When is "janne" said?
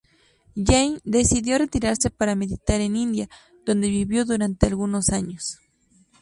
0.55-0.99